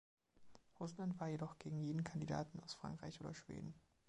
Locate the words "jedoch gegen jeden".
1.29-2.03